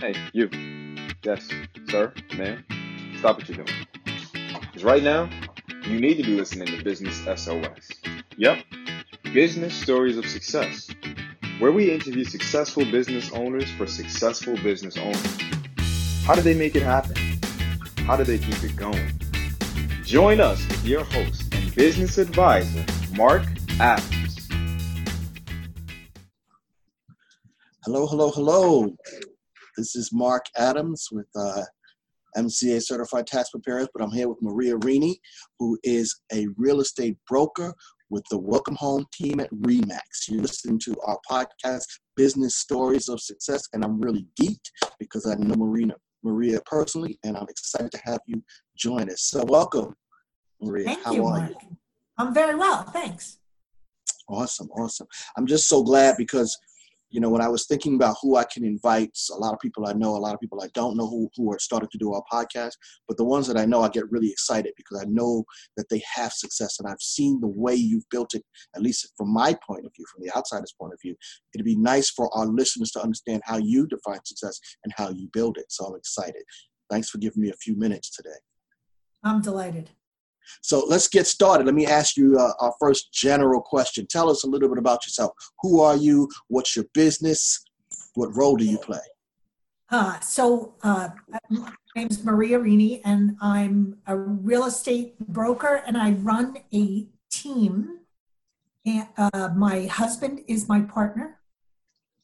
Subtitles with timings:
[0.00, 0.48] Hey, you.
[1.22, 1.46] Yes,
[1.90, 2.64] sir, ma'am.
[3.18, 3.86] Stop what you're doing.
[4.62, 5.28] Because right now,
[5.86, 7.90] you need to be listening to Business SOS.
[8.38, 8.64] Yep,
[9.34, 10.88] Business Stories of Success,
[11.58, 15.38] where we interview successful business owners for successful business owners.
[16.24, 17.16] How did they make it happen?
[18.06, 19.12] How do they keep it going?
[20.02, 23.42] Join us with your host and business advisor, Mark
[23.78, 24.48] Adams.
[27.84, 28.96] Hello, hello, hello.
[29.80, 31.62] This is Mark Adams with uh,
[32.36, 35.14] MCA Certified Tax Preparers, but I'm here with Maria Rini,
[35.58, 37.72] who is a real estate broker
[38.10, 40.28] with the Welcome Home team at Remax.
[40.28, 45.34] You're listening to our podcast, Business Stories of Success, and I'm really geeked because I
[45.36, 48.44] know Marina, Maria personally, and I'm excited to have you
[48.76, 49.22] join us.
[49.22, 49.94] So, welcome,
[50.60, 50.84] Maria.
[50.84, 51.52] Thank How you, are Mark.
[51.62, 51.76] you?
[52.18, 53.38] I'm very well, thanks.
[54.28, 55.06] Awesome, awesome.
[55.38, 56.54] I'm just so glad because,
[57.10, 59.86] you know, when I was thinking about who I can invite, a lot of people
[59.86, 62.12] I know, a lot of people I don't know who, who are starting to do
[62.12, 62.72] our podcast,
[63.08, 65.44] but the ones that I know, I get really excited because I know
[65.76, 68.44] that they have success and I've seen the way you've built it,
[68.76, 71.16] at least from my point of view, from the outsider's point of view.
[71.54, 75.28] It'd be nice for our listeners to understand how you define success and how you
[75.32, 75.66] build it.
[75.68, 76.42] So I'm excited.
[76.90, 78.38] Thanks for giving me a few minutes today.
[79.22, 79.90] I'm delighted.
[80.62, 81.64] So let's get started.
[81.66, 84.06] Let me ask you uh, our first general question.
[84.06, 85.32] Tell us a little bit about yourself.
[85.60, 86.28] Who are you?
[86.48, 87.64] What's your business?
[88.14, 89.00] What role do you play?
[89.90, 91.08] Uh, so, uh,
[91.50, 97.08] my name is Maria Rini, and I'm a real estate broker, and I run a
[97.30, 97.98] team.
[98.86, 101.40] And uh, my husband is my partner.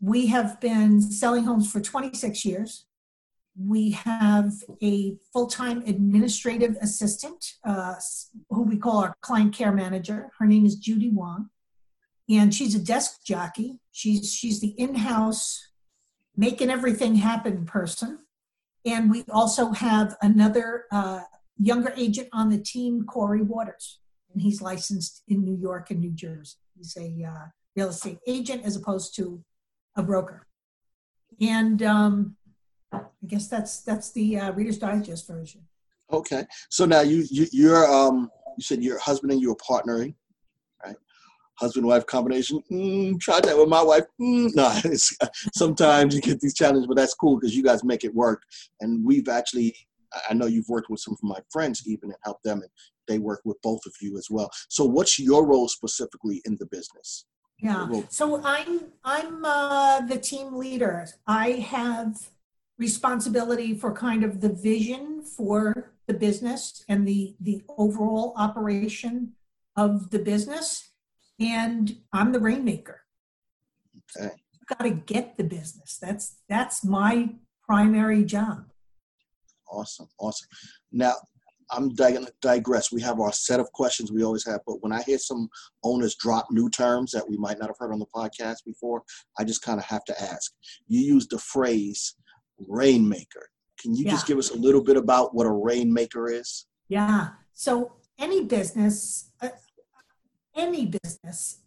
[0.00, 2.85] We have been selling homes for 26 years.
[3.58, 7.94] We have a full time administrative assistant uh,
[8.50, 10.30] who we call our client care manager.
[10.38, 11.48] Her name is Judy Wong,
[12.28, 13.78] and she's a desk jockey.
[13.92, 15.70] She's, she's the in house
[16.36, 18.18] making everything happen person.
[18.84, 21.22] And we also have another uh,
[21.58, 24.00] younger agent on the team, Corey Waters,
[24.32, 26.56] and he's licensed in New York and New Jersey.
[26.76, 29.42] He's a uh, real estate agent as opposed to
[29.96, 30.46] a broker.
[31.40, 32.36] And um,
[32.96, 35.62] I guess that's that's the uh, Reader's Digest version.
[36.12, 36.44] Okay.
[36.70, 40.14] So now you, you you're um you said your husband and you are partnering,
[40.84, 40.96] right?
[41.58, 42.62] Husband wife combination.
[42.70, 44.04] Mm, tried that with my wife.
[44.20, 45.16] Mm, no, it's,
[45.54, 48.42] sometimes you get these challenges, but that's cool because you guys make it work.
[48.80, 49.74] And we've actually,
[50.12, 52.70] I- I know you've worked with some of my friends even and helped them, and
[53.08, 54.50] they work with both of you as well.
[54.68, 57.24] So what's your role specifically in the business?
[57.58, 57.88] Yeah.
[58.10, 61.06] So I'm I'm uh, the team leader.
[61.26, 62.28] I have
[62.78, 69.32] responsibility for kind of the vision for the business and the the overall operation
[69.76, 70.90] of the business,
[71.38, 73.02] and I'm the rainmaker.
[74.16, 74.30] Okay.
[74.68, 75.98] Got to get the business.
[76.00, 77.30] That's that's my
[77.64, 78.66] primary job.
[79.68, 80.48] Awesome, awesome.
[80.92, 81.14] Now,
[81.70, 82.92] I'm dig- digress.
[82.92, 85.48] We have our set of questions we always have, but when I hear some
[85.82, 89.02] owners drop new terms that we might not have heard on the podcast before,
[89.38, 90.52] I just kind of have to ask.
[90.86, 92.14] You use the phrase
[92.68, 93.48] rainmaker.
[93.80, 96.66] Can you just give us a little bit about what a rainmaker is?
[96.88, 97.28] Yeah.
[97.52, 99.48] So any business, uh,
[100.54, 101.60] any business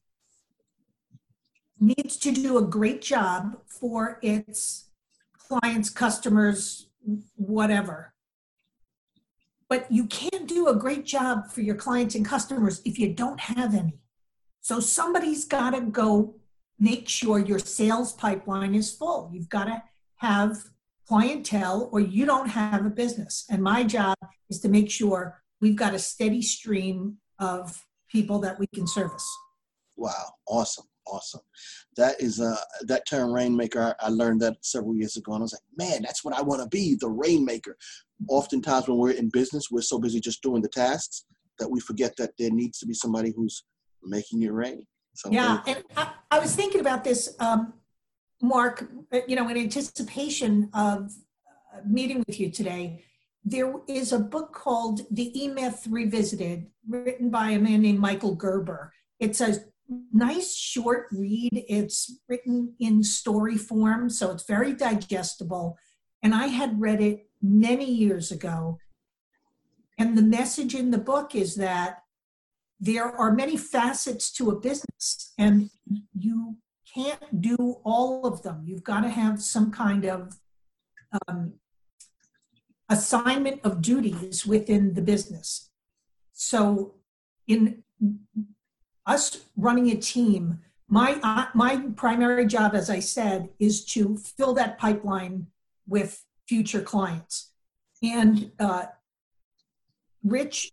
[1.80, 4.90] needs to do a great job for its
[5.38, 6.90] clients, customers,
[7.36, 8.14] whatever.
[9.70, 13.40] But you can't do a great job for your clients and customers if you don't
[13.40, 14.00] have any.
[14.62, 16.36] So somebody's got to go
[16.80, 19.30] make sure your sales pipeline is full.
[19.32, 19.84] You've got to
[20.18, 20.58] have
[21.10, 23.46] clientele or you don't have a business.
[23.50, 24.16] And my job
[24.52, 29.28] is to make sure we've got a steady stream of people that we can service.
[29.98, 31.42] Wow, awesome, awesome.
[31.98, 33.96] That is uh that term rainmaker.
[34.00, 36.44] I, I learned that several years ago, and I was like, man, that's what I
[36.44, 37.76] want to be, the rainmaker.
[38.28, 41.26] Oftentimes, when we're in business, we're so busy just doing the tasks
[41.58, 43.64] that we forget that there needs to be somebody who's
[44.04, 44.86] making it rain.
[45.16, 47.74] So Yeah, and I, I was thinking about this, um,
[48.42, 51.12] Mark, uh, you know, in anticipation of
[51.74, 53.04] uh, meeting with you today.
[53.44, 58.36] There is a book called The E Myth Revisited, written by a man named Michael
[58.36, 58.94] Gerber.
[59.20, 59.64] It's a
[60.14, 61.66] nice short read.
[61.68, 65.78] It's written in story form, so it's very digestible.
[66.22, 68.78] And I had read it many years ago.
[69.98, 72.04] And the message in the book is that
[72.80, 75.70] there are many facets to a business, and
[76.18, 76.58] you
[76.94, 78.64] can't do all of them.
[78.66, 80.38] You've got to have some kind of
[81.28, 81.54] um,
[82.90, 85.70] assignment of duties within the business.
[86.34, 86.96] So,
[87.48, 87.84] in
[89.06, 94.54] us running a team, my uh, my primary job, as I said, is to fill
[94.54, 95.48] that pipeline
[95.88, 97.52] with future clients.
[98.02, 98.86] And uh,
[100.24, 100.72] Rich,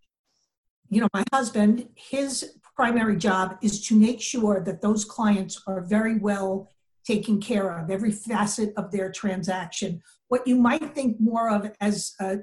[0.88, 5.80] you know, my husband, his primary job is to make sure that those clients are
[5.80, 6.68] very well
[7.06, 10.02] taken care of, every facet of their transaction.
[10.28, 12.38] What you might think more of as a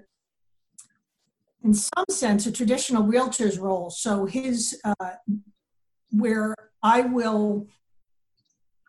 [1.64, 3.90] in some sense, a traditional realtor's role.
[3.90, 5.12] So his, uh,
[6.12, 7.68] where I will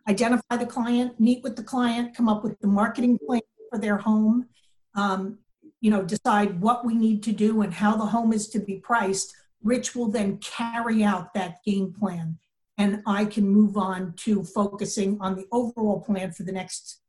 [0.09, 3.97] identify the client, meet with the client, come up with the marketing plan for their
[3.97, 4.49] home,
[4.97, 5.39] um,
[5.81, 8.77] you know, decide what we need to do and how the home is to be
[8.77, 9.35] priced.
[9.65, 12.39] Rich will then carry out that game plan,
[12.79, 17.01] and I can move on to focusing on the overall plan for the next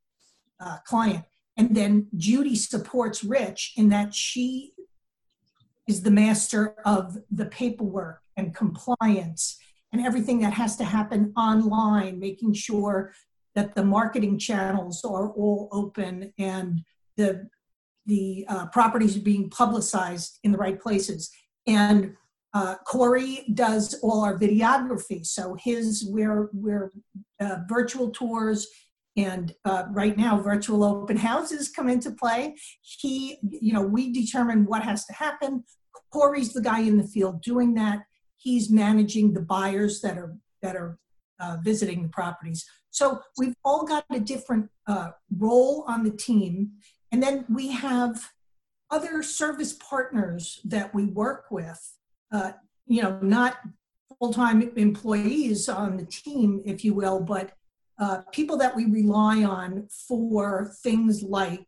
[0.60, 1.26] uh, client.
[1.58, 4.74] And then Judy supports Rich in that she
[5.88, 9.58] is the master of the paperwork and compliance
[9.92, 13.14] and everything that has to happen online, making sure
[13.54, 16.84] that the marketing channels are all open and
[17.18, 17.48] the
[18.08, 21.32] the uh, properties are being publicized in the right places.
[21.66, 22.16] And
[22.56, 26.94] uh, Corey does all our videography, so his we're we're
[27.42, 28.66] uh, virtual tours
[29.18, 32.56] and uh, right now virtual open houses come into play.
[32.82, 35.66] He you know we determine what has to happen.
[36.14, 38.00] Corey's the guy in the field doing that.
[38.38, 40.98] He's managing the buyers that are that are
[41.42, 42.66] uh, visiting the properties.
[42.92, 46.72] So we've all got a different uh, role on the team.
[47.12, 48.32] And then we have
[48.90, 51.98] other service partners that we work with
[52.36, 52.52] uh,
[52.94, 53.54] you know not
[54.20, 57.48] full-time employees on the team if you will but
[57.98, 61.68] uh, people that we rely on for things like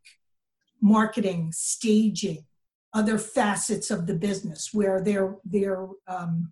[0.82, 2.46] marketing, staging,
[2.94, 6.52] other facets of the business where they're, they're um,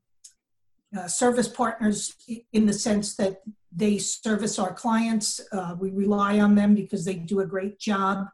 [0.97, 2.15] uh, service partners
[2.53, 3.41] in the sense that
[3.75, 5.41] they service our clients.
[5.51, 8.27] Uh, we rely on them because they do a great job.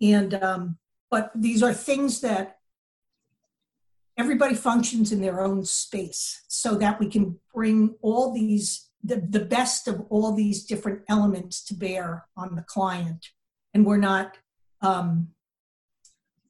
[0.00, 0.78] And, um,
[1.10, 2.58] but these are things that
[4.22, 9.44] everybody functions in their own space so that we can bring all these the, the
[9.44, 13.30] best of all these different elements to bear on the client.
[13.74, 14.36] And we're not
[14.80, 15.30] um,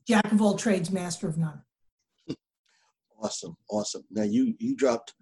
[0.06, 1.62] jack of all trades master of none.
[3.22, 4.04] Awesome awesome.
[4.10, 5.14] Now you you dropped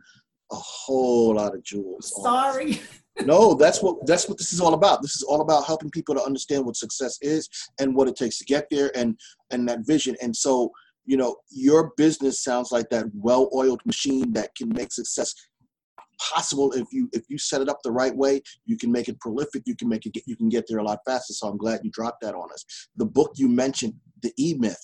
[0.51, 2.81] a whole lot of jewels sorry.
[3.25, 5.03] No that's what that's what this is all about.
[5.03, 8.39] This is all about helping people to understand what success is and what it takes
[8.39, 9.19] to get there and
[9.51, 10.17] and that vision.
[10.23, 10.73] And so
[11.11, 15.35] you know your business sounds like that well-oiled machine that can make success
[16.21, 16.71] possible.
[16.73, 19.63] If you if you set it up the right way you can make it prolific
[19.67, 21.33] you can make it get, you can get there a lot faster.
[21.33, 22.65] So i'm glad you dropped that on us.
[22.97, 24.81] The book you mentioned the e-myth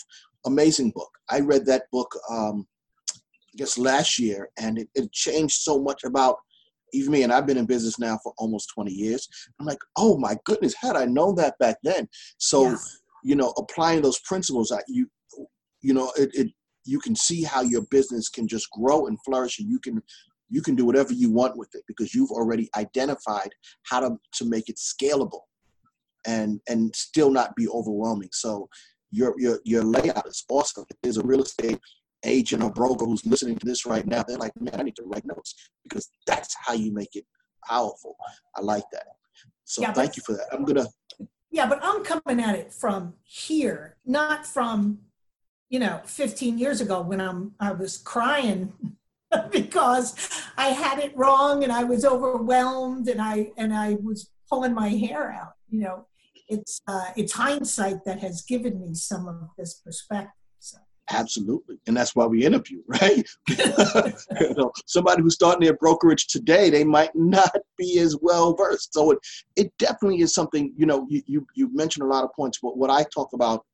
[0.47, 1.11] amazing book.
[1.31, 2.67] I read that book um
[3.15, 6.37] i guess last year and it, it changed so much about
[6.93, 9.29] even me and i've been in business now for almost 20 years.
[9.61, 12.09] I'm like oh my goodness had i known that back then.
[12.39, 12.77] So
[13.23, 15.09] you know applying those principles that you
[15.87, 16.49] you know it, it
[16.85, 20.03] you can see how your business can just grow and flourish and you can
[20.49, 23.51] you can do whatever you want with it because you've already identified
[23.83, 25.43] how to, to make it scalable
[26.27, 28.31] and and still not be overwhelming.
[28.33, 28.69] So
[29.11, 30.85] your your your layout is awesome.
[30.91, 31.79] If there's a real estate
[32.25, 34.25] agent or broker who's listening to this right now.
[34.27, 35.55] They're like man i need to write notes
[35.85, 37.25] because that's how you make it
[37.65, 38.17] powerful.
[38.57, 39.07] I like that.
[39.65, 40.47] So yeah, thank you for that.
[40.53, 40.87] I'm gonna
[41.57, 44.99] yeah but i'm coming at it from here not from
[45.69, 48.73] you know 15 years ago when i'm i was crying
[49.51, 50.15] because
[50.57, 54.89] I had it wrong and I was overwhelmed and I and I was pulling my
[54.89, 55.55] hair out.
[55.69, 56.07] You know,
[56.49, 60.33] it's uh, it's hindsight that has given me some of this perspective.
[60.59, 60.79] So.
[61.11, 63.29] Absolutely, and that's why we interview, right?
[63.49, 68.95] you know, somebody who's starting their brokerage today, they might not be as well versed.
[68.95, 69.19] So it
[69.57, 70.73] it definitely is something.
[70.77, 73.65] You know, you you, you mentioned a lot of points, but what I talk about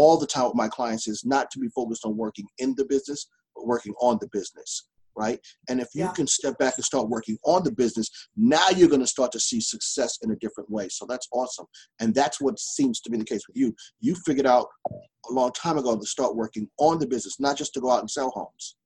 [0.00, 2.86] all the time with my clients is not to be focused on working in the
[2.86, 5.40] business, but working on the business right?
[5.68, 6.12] And if you yeah.
[6.12, 9.40] can step back and start working on the business, now you're going to start to
[9.40, 10.88] see success in a different way.
[10.88, 11.66] So that's awesome.
[12.00, 13.74] And that's what seems to be the case with you.
[14.00, 17.74] You figured out a long time ago to start working on the business, not just
[17.74, 18.76] to go out and sell homes,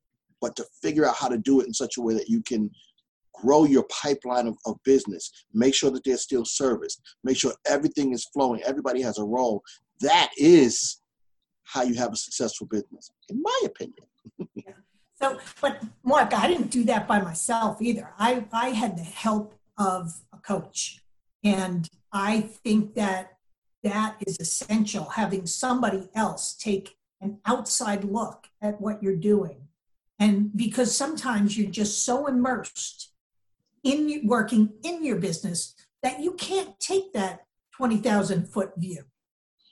[0.41, 2.71] but to figure out how to do it in such a way that you can
[3.35, 8.13] grow your pipeline of, of business, make sure that they're still serviced, make sure everything
[8.13, 9.63] is flowing, everybody has a role.
[10.01, 11.01] That is
[11.65, 14.07] how you have a successful business, in my opinion.
[14.55, 14.73] yeah.
[15.21, 18.13] So, but Mark, I didn't do that by myself either.
[18.19, 21.03] I, I had the help of a coach.
[21.43, 23.39] And I think that
[23.83, 29.69] that is essential, having somebody else take an outside look at what you're doing.
[30.19, 33.11] And because sometimes you're just so immersed
[33.83, 37.45] in working in your business that you can't take that
[37.77, 39.05] 20,000 foot view.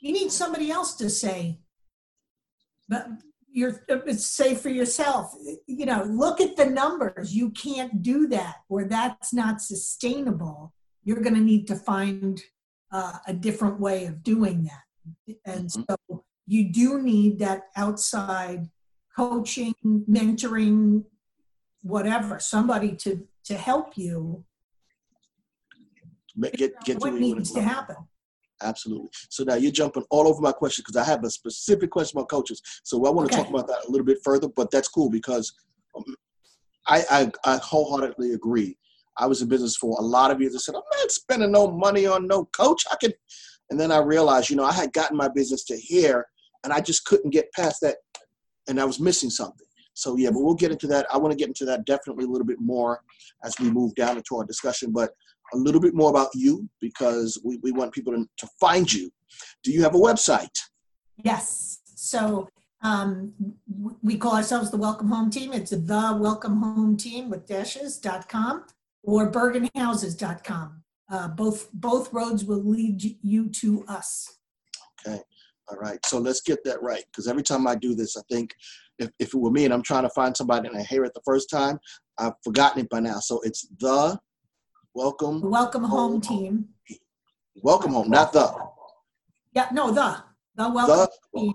[0.01, 1.61] You need somebody else to say,
[2.93, 3.09] but
[3.51, 5.35] you're say for yourself,
[5.67, 7.35] you know, look at the numbers.
[7.35, 10.75] You can't do that, or that's not sustainable.
[11.05, 12.41] You're going to need to find
[12.93, 15.37] uh, a different way of doing that.
[15.47, 15.83] And mm-hmm.
[15.89, 18.69] so you do need that outside
[19.17, 21.05] coaching, mentoring,
[21.83, 24.45] whatever, somebody to to help you.
[26.57, 27.97] Get get what needs to happen.
[28.63, 29.09] Absolutely.
[29.29, 32.29] So now you're jumping all over my question because I have a specific question about
[32.29, 32.63] coaches.
[32.85, 33.43] So I want to okay.
[33.43, 35.53] talk about that a little bit further, but that's cool because
[35.97, 36.05] um,
[36.87, 38.77] I, I, I wholeheartedly agree.
[39.19, 40.55] I was in business for a lot of years.
[40.55, 42.85] I said, I'm not spending no money on no coach.
[42.91, 43.15] I could,
[43.71, 46.27] and then I realized, you know, I had gotten my business to here,
[46.65, 47.97] and I just couldn't get past that,
[48.69, 49.67] and I was missing something.
[49.95, 51.07] So yeah, but we'll get into that.
[51.13, 53.03] I want to get into that definitely a little bit more
[53.45, 54.91] as we move down into our discussion.
[54.93, 55.11] But
[55.53, 59.11] a little bit more about you because we, we want people to, to find you.
[59.63, 60.57] Do you have a website?
[61.17, 61.81] Yes.
[61.85, 62.49] So
[62.83, 63.33] um,
[64.03, 65.53] we call ourselves the Welcome Home Team.
[65.53, 68.65] It's the Welcome Home Team with dashes.com
[69.03, 70.83] or bergenhouses.com.
[71.11, 74.39] Uh, both both roads will lead you to us.
[75.07, 75.21] Okay.
[75.69, 76.05] All right.
[76.07, 78.55] So let's get that right because every time I do this, I think
[78.99, 81.13] if, if it were me and I'm trying to find somebody and I hear it
[81.15, 81.79] the first time,
[82.19, 83.19] I've forgotten it by now.
[83.21, 84.19] So it's the
[84.95, 85.41] Welcome.
[85.41, 86.69] Welcome home, home team.
[87.63, 88.53] Welcome home, not the.
[89.55, 90.23] Yeah, no, the.
[90.55, 91.55] The welcome the, team.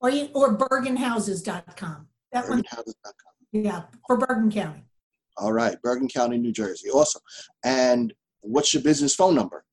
[0.00, 2.06] Or, you, or bergenhouses.com.
[2.32, 3.32] That bergenhouses.com.
[3.50, 3.64] one.
[3.64, 4.84] Yeah, for Bergen County.
[5.36, 6.88] All right, Bergen County, New Jersey.
[6.88, 7.22] Awesome.
[7.62, 9.64] And what's your business phone number?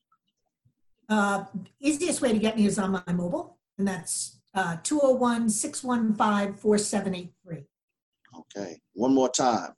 [1.07, 1.45] Uh,
[1.79, 7.65] easiest way to get me is on my mobile, and that's uh, 201 615 4783.
[8.39, 9.73] Okay, one more time.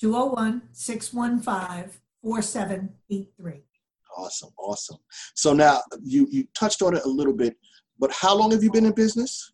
[0.00, 3.62] 201 615 4783.
[4.16, 4.98] Awesome, awesome.
[5.34, 7.56] So now you you touched on it a little bit,
[7.98, 9.52] but how long have you been in business?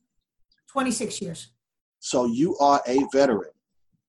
[0.72, 1.52] 26 years.
[2.00, 3.50] So you are a veteran,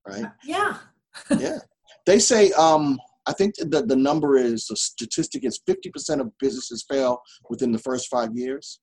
[0.07, 0.25] right?
[0.25, 0.77] Uh, yeah.
[1.39, 1.59] yeah.
[2.05, 6.83] They say um I think the, the number is the statistic is 50% of businesses
[6.89, 8.79] fail within the first five years.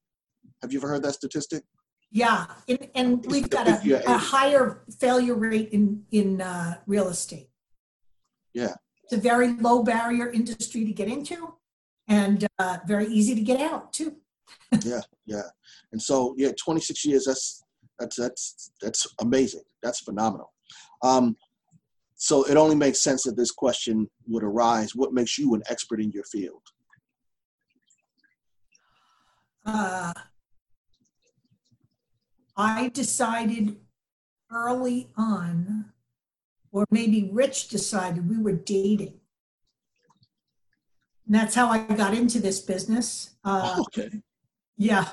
[0.62, 1.64] Have you ever heard that statistic?
[2.12, 7.50] Yeah, and, and we've got a, a, higher failure rate in in uh, real estate.
[8.54, 8.74] Yeah,
[9.06, 11.54] it's a very low barrier industry to get into
[12.08, 14.16] and uh, very easy to get out too.
[14.84, 15.42] yeah, yeah.
[15.92, 17.62] And so, yeah, 26 years, that's,
[18.00, 19.62] that's, that's, that's amazing.
[19.80, 20.52] That's phenomenal.
[21.02, 21.36] Um,
[22.16, 24.96] so it only makes sense that this question would arise.
[24.96, 26.62] What makes you an expert in your field?
[29.64, 30.12] Uh,
[32.56, 33.76] I decided
[34.50, 35.92] early on
[36.76, 39.14] or maybe Rich decided we were dating.
[41.24, 43.30] And that's how I got into this business.
[43.42, 44.10] Uh, okay.
[44.76, 45.08] Yeah.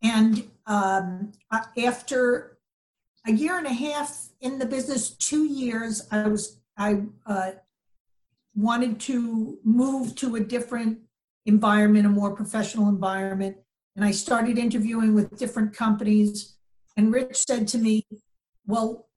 [0.00, 1.32] And um,
[1.76, 2.56] after
[3.26, 7.50] a year and a half in the business, two years, I was I uh,
[8.54, 11.00] wanted to move to a different
[11.46, 13.56] environment, a more professional environment,
[13.96, 16.58] and I started interviewing with different companies.
[16.96, 18.06] And Rich said to me,
[18.66, 19.08] "Well,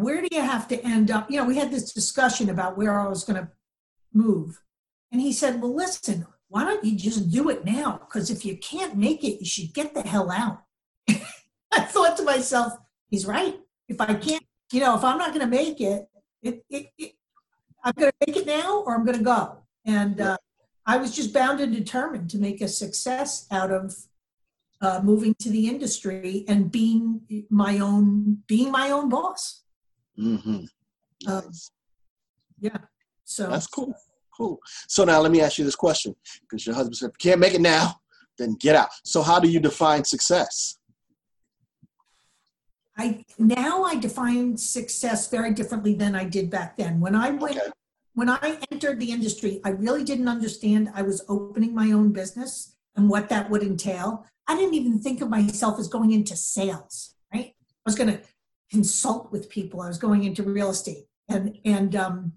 [0.00, 1.30] where do you have to end up?
[1.30, 3.48] You know, we had this discussion about where I was going to
[4.12, 4.60] move.
[5.12, 7.98] And he said, Well, listen, why don't you just do it now?
[7.98, 10.62] Because if you can't make it, you should get the hell out.
[11.72, 12.72] I thought to myself,
[13.10, 13.58] He's right.
[13.88, 16.08] If I can't, you know, if I'm not going to make it,
[16.42, 17.12] it, it, it
[17.82, 19.58] I'm going to make it now or I'm going to go.
[19.86, 20.36] And uh,
[20.84, 23.94] I was just bound and determined to make a success out of
[24.80, 29.64] uh, moving to the industry and being my own being my own boss.
[30.18, 30.64] Mm-hmm.
[31.24, 31.36] Nice.
[31.44, 31.52] Um,
[32.60, 32.78] yeah.
[33.24, 33.94] So that's cool.
[34.36, 34.58] Cool.
[34.86, 37.54] So now let me ask you this question because your husband said, you can't make
[37.54, 38.00] it now,
[38.38, 38.88] then get out.
[39.04, 40.78] So how do you define success?
[42.96, 46.98] I now I define success very differently than I did back then.
[46.98, 47.70] When I went okay.
[48.14, 52.76] when I entered the industry, I really didn't understand I was opening my own business
[52.96, 54.26] and what that would entail.
[54.48, 57.54] I didn't even think of myself as going into sales, right?
[57.54, 58.20] I was going to
[58.70, 59.80] consult with people.
[59.80, 62.32] I was going into real estate, and and um,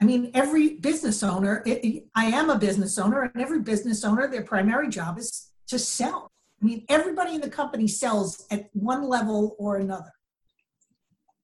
[0.00, 1.62] I mean, every business owner.
[1.66, 5.78] It, I am a business owner, and every business owner, their primary job is to
[5.78, 6.30] sell.
[6.60, 10.12] I mean, everybody in the company sells at one level or another.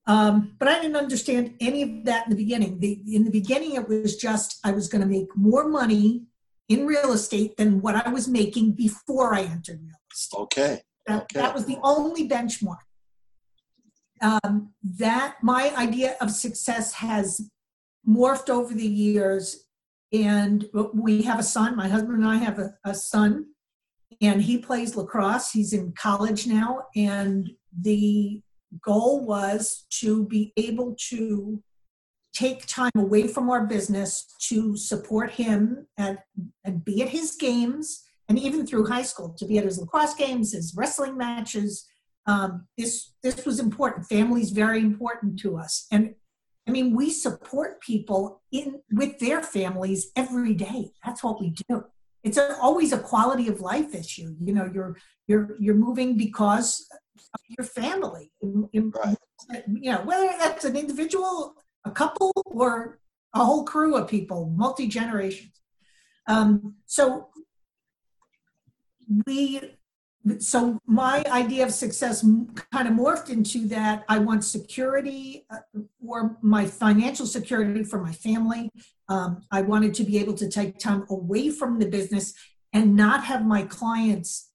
[0.06, 2.78] Um, but I didn't understand any of that in the beginning.
[2.78, 6.24] The, in the beginning, it was just I was going to make more money
[6.68, 10.38] in real estate than what I was making before I entered real estate.
[10.38, 10.82] Okay.
[11.06, 11.40] That, okay.
[11.40, 12.78] that was the only benchmark.
[14.20, 17.50] Um, that my idea of success has
[18.08, 19.64] morphed over the years
[20.14, 21.76] and we have a son.
[21.76, 23.46] My husband and I have a, a son,
[24.20, 25.50] and he plays lacrosse.
[25.50, 28.40] He's in college now, and the
[28.80, 31.60] goal was to be able to
[32.32, 36.18] take time away from our business to support him and,
[36.64, 40.14] and be at his games and even through high school to be at his lacrosse
[40.14, 41.86] games his wrestling matches
[42.26, 44.06] um, this this was important.
[44.06, 45.86] Family is very important to us.
[45.90, 46.14] And
[46.66, 50.92] i mean we support people in with their families every day.
[51.04, 51.84] That's what we do.
[52.22, 54.34] It's a, always a quality of life issue.
[54.42, 56.86] You know you're you're you're moving because
[57.34, 58.32] of your family.
[58.42, 59.16] Right.
[59.66, 61.54] you know whether that's an individual
[61.84, 62.98] a couple or
[63.34, 65.60] a whole crew of people, multi generations.
[66.26, 67.28] Um, so
[69.26, 69.76] we,
[70.38, 72.24] so my idea of success
[72.72, 74.04] kind of morphed into that.
[74.08, 78.70] I want security uh, or my financial security for my family.
[79.08, 82.32] Um, I wanted to be able to take time away from the business
[82.72, 84.50] and not have my clients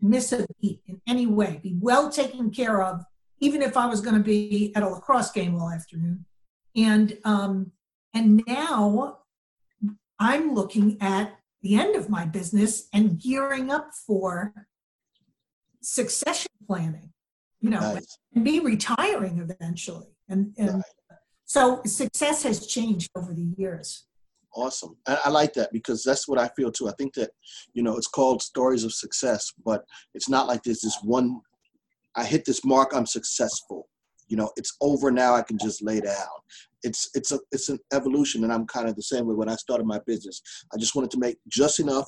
[0.00, 3.04] miss a beat in any way, be well taken care of,
[3.38, 6.24] even if I was going to be at a lacrosse game all afternoon
[6.74, 7.72] and um,
[8.14, 9.18] and now
[10.18, 14.52] i'm looking at the end of my business and gearing up for
[15.80, 17.12] succession planning
[17.62, 18.18] you know nice.
[18.34, 20.08] and be retiring eventually.
[20.28, 20.82] And, and
[21.44, 24.06] so success has changed over the years.
[24.54, 24.96] Awesome.
[25.06, 26.88] I, I like that because that's what i feel too.
[26.88, 27.30] I think that
[27.72, 31.40] you know it's called stories of success but it's not like there's this one
[32.16, 33.88] i hit this mark i'm successful.
[34.28, 36.36] You know it's over now i can just lay down
[36.82, 39.56] it's it's a it's an evolution and i'm kind of the same way when i
[39.56, 40.42] started my business.
[40.74, 42.06] I just wanted to make just enough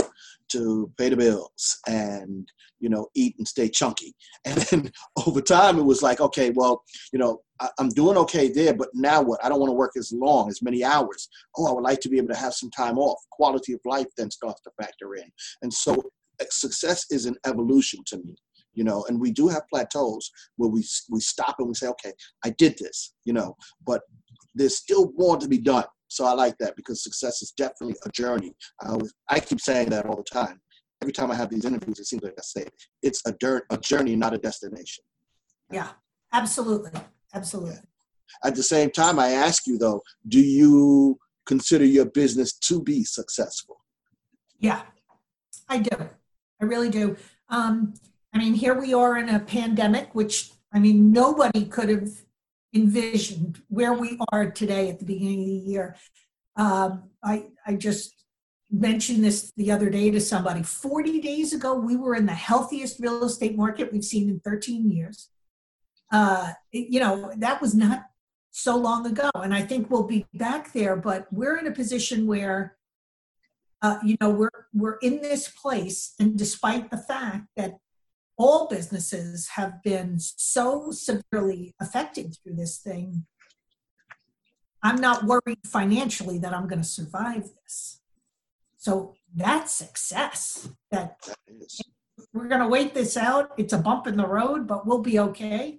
[0.52, 2.48] to pay the bills and
[2.80, 4.14] you know eat and stay chunky.
[4.46, 4.90] And then
[5.26, 8.88] over time it was like okay well you know I, i'm doing okay there but
[8.94, 9.42] now what?
[9.44, 11.28] I don't want to work as long as many hours.
[11.56, 13.20] Oh i would like to be able to have some time off.
[13.32, 15.28] Quality of life then starts to factor in.
[15.62, 15.92] And so
[16.40, 18.34] eh, success is an evolution to me
[18.74, 22.12] you know and we do have plateaus where we we stop and we say okay
[22.44, 24.02] i did this you know but
[24.54, 25.84] there's still more to be done.
[26.08, 28.52] So i like that because success is definitely a journey.
[28.82, 30.60] I always i keep saying that all the time.
[31.02, 32.72] Every time i have these interviews it seems like i say it.
[33.02, 35.04] it's a dirt a journey not a destination.
[35.70, 35.88] Yeah
[36.32, 36.92] absolutely
[37.34, 37.78] absolutely.
[38.44, 43.04] At the same time i ask you though do you consider your business to be
[43.04, 43.78] successful?
[44.58, 44.82] Yeah
[45.68, 45.96] i do.
[46.60, 47.16] I really do.
[47.48, 47.94] Um,
[48.32, 52.10] I mean, here we are in a pandemic, which I mean, nobody could have
[52.74, 55.96] envisioned where we are today at the beginning of the year.
[56.56, 58.24] Um, I, I just
[58.70, 60.62] mentioned this the other day to somebody.
[60.62, 64.90] 40 days ago, we were in the healthiest real estate market we've seen in 13
[64.90, 65.30] years.
[66.12, 68.04] Uh, you know, that was not
[68.50, 69.30] so long ago.
[69.34, 72.76] And I think we'll be back there, but we're in a position where,
[73.82, 76.14] uh, you know, we're, we're in this place.
[76.20, 77.78] And despite the fact that
[78.36, 83.26] all businesses have been so severely affected through this thing.
[84.82, 88.00] I'm not worried financially that I'm going to survive this.
[88.76, 90.68] So that's success.
[90.90, 91.36] That, that
[92.32, 93.52] we're going to wait this out.
[93.56, 95.78] It's a bump in the road, but we'll be okay.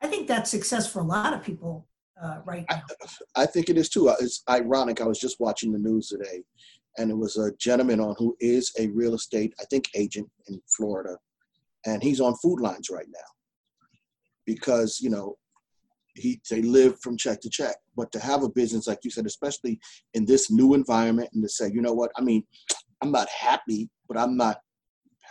[0.00, 1.88] I think that's success for a lot of people
[2.22, 2.82] uh, right now.
[3.36, 4.14] I, I think it is too.
[4.20, 5.00] It's ironic.
[5.00, 6.42] I was just watching the news today,
[6.98, 10.60] and it was a gentleman on who is a real estate, I think, agent in
[10.68, 11.16] Florida
[11.86, 13.30] and he's on food lines right now
[14.46, 15.36] because you know
[16.14, 17.76] he they live from check to check.
[17.96, 19.80] But to have a business like you said especially
[20.14, 22.10] in this new environment and to say you know what?
[22.16, 22.44] I mean
[23.02, 24.58] i'm not happy but i'm not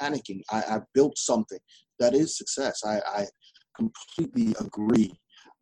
[0.01, 0.41] panicking.
[0.51, 1.59] I, I built something.
[1.99, 2.81] That is success.
[2.85, 3.25] I, I
[3.75, 5.13] completely agree.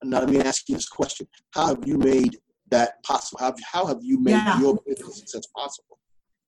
[0.04, 1.28] Now let me ask you this question.
[1.54, 2.38] How have you made
[2.70, 3.40] that possible?
[3.40, 4.60] How, how have you made yeah.
[4.60, 6.00] your business success possible?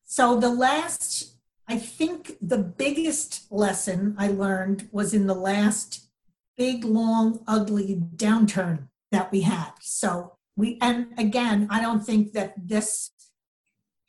[0.06, 6.10] So the last I think the biggest lesson I learned was in the last
[6.58, 9.71] big, long, ugly downturn that we had.
[9.82, 13.12] So we, and again, I don't think that this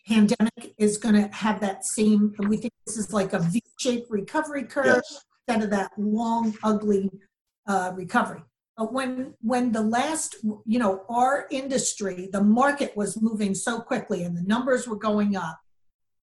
[0.07, 4.11] pandemic is going to have that same, we think this is like a V shaped
[4.11, 5.25] recovery curve yes.
[5.49, 7.11] instead of that long, ugly
[7.67, 8.43] uh, recovery.
[8.77, 10.37] But when when the last,
[10.67, 15.37] you know, our industry, the market was moving so quickly and the numbers were going
[15.37, 15.61] up,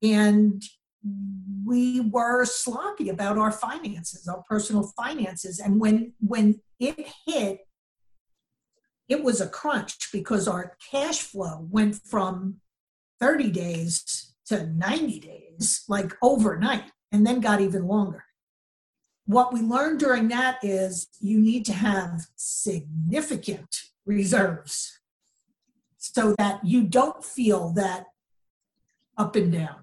[0.02, 0.60] and
[1.64, 5.58] we were sloppy about our finances, our personal finances.
[5.58, 7.60] And when when it hit,
[9.08, 12.60] it was a crunch because our cash flow went from
[13.20, 18.24] 30 days to 90 days, like overnight, and then got even longer.
[19.26, 24.98] What we learned during that is you need to have significant reserves
[25.96, 28.06] so that you don't feel that
[29.16, 29.81] up and down.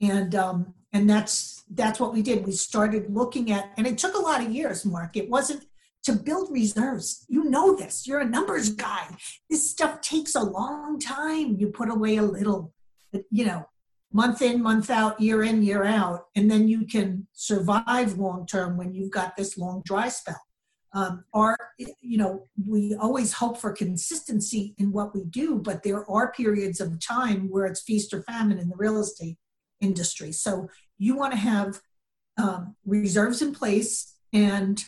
[0.00, 2.44] And um, and that's that's what we did.
[2.44, 5.16] We started looking at, and it took a lot of years, Mark.
[5.16, 5.64] It wasn't
[6.02, 7.24] to build reserves.
[7.28, 8.06] You know this.
[8.06, 9.14] You're a numbers guy.
[9.48, 11.56] This stuff takes a long time.
[11.58, 12.72] You put away a little,
[13.30, 13.66] you know,
[14.12, 18.76] month in, month out, year in, year out, and then you can survive long term
[18.76, 20.40] when you've got this long dry spell.
[20.92, 26.10] Um, or, you know, we always hope for consistency in what we do, but there
[26.10, 29.36] are periods of time where it's feast or famine in the real estate
[29.80, 30.32] industry.
[30.32, 31.80] So you want to have
[32.36, 34.84] um, reserves in place and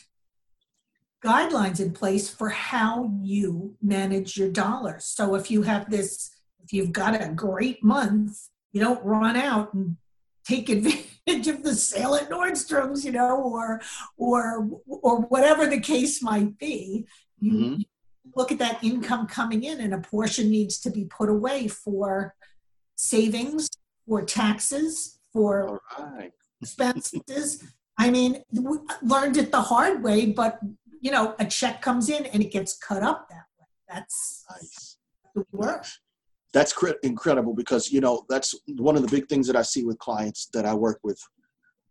[1.24, 5.05] guidelines in place for how you manage your dollars.
[5.05, 6.31] So if you have this,
[6.64, 9.96] if you've got a great month, you don't run out and
[10.44, 10.68] take
[11.26, 13.81] advantage of the sale at Nordstrom's, you know, or
[14.16, 17.07] or or whatever the case might be.
[17.38, 17.83] You mm-hmm.
[18.35, 22.35] look at that income coming in, and a portion needs to be put away for
[22.96, 23.68] savings,
[24.12, 26.33] for taxes, for right.
[26.61, 27.64] expenses.
[27.98, 30.59] I mean, we learned it the hard way, but
[31.01, 33.66] you know, a check comes in and it gets cut up that way.
[33.88, 34.98] That's nice.
[35.51, 35.87] work.
[36.53, 39.83] That's cr- incredible because you know that's one of the big things that I see
[39.83, 41.18] with clients that I work with.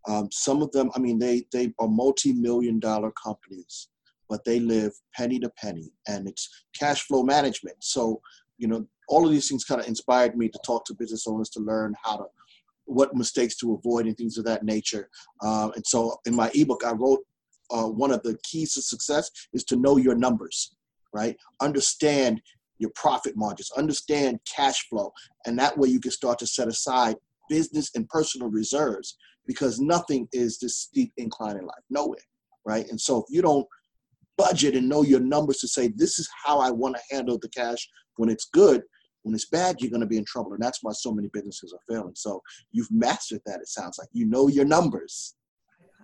[0.08, 3.90] Um, some of them, I mean, they they are multi-million dollar companies,
[4.30, 6.48] but they live penny to penny, and it's
[6.80, 7.78] cash flow management.
[7.80, 8.22] So
[8.60, 11.50] you know, all of these things kind of inspired me to talk to business owners
[11.50, 12.24] to learn how to
[12.86, 15.10] what mistakes to avoid and things of that nature.
[15.42, 17.20] Uh, and so in my ebook, I wrote
[17.70, 20.76] uh, one of the keys to success is to know your numbers,
[21.14, 21.38] right?
[21.62, 22.42] Understand
[22.80, 25.12] your profit margins, understand cash flow,
[25.46, 27.16] and that way you can start to set aside
[27.50, 32.20] business and personal reserves because nothing is this steep incline in life, nowhere,
[32.66, 32.90] right?
[32.90, 33.68] And so if you don't
[34.38, 37.50] budget and know your numbers to say this is how I want to handle the
[37.50, 38.82] cash when it's good,
[39.24, 41.74] when it's bad, you're going to be in trouble, and that's why so many businesses
[41.74, 42.14] are failing.
[42.16, 43.62] So you've mastered that.
[43.62, 45.36] It sounds like you know your numbers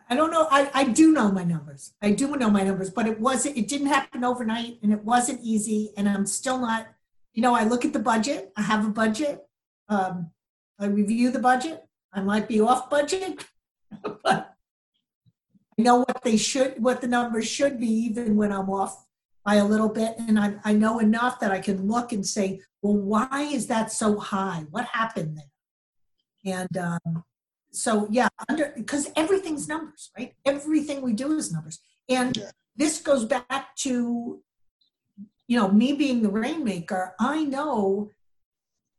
[0.10, 0.48] I don't know.
[0.50, 1.94] I, I do know my numbers.
[2.02, 5.42] I do know my numbers, but it wasn't, it didn't happen overnight and it wasn't
[5.44, 5.92] easy.
[5.98, 6.88] And I'm still not,
[7.34, 8.52] you know, I look at the budget.
[8.56, 9.46] I have a budget.
[9.90, 10.32] Um,
[10.80, 11.84] I review the budget.
[12.14, 13.46] I might be off budget,
[14.24, 14.56] but
[15.78, 19.06] I know what they should, what the numbers should be, even when I'm off
[19.48, 20.14] by a little bit.
[20.20, 23.94] And I, I know enough that I can look and say, well, why is that
[23.94, 24.66] so high?
[24.72, 26.54] What happened there?
[26.54, 27.24] And um,
[27.72, 30.34] so yeah, under because everything's numbers, right?
[30.46, 31.80] Everything we do is numbers.
[32.10, 32.52] And yeah.
[32.76, 34.42] this goes back to
[35.48, 38.12] you know, me being the rainmaker, I know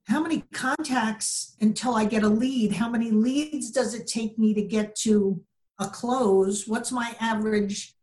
[0.07, 4.55] how many contacts until I get a lead, how many leads does it take me
[4.55, 5.43] to get to
[5.79, 6.67] a close?
[6.67, 7.95] What's my average